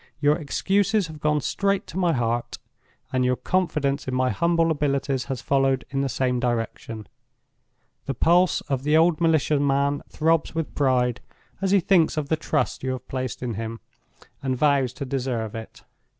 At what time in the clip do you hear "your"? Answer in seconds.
0.19-0.35, 3.23-3.35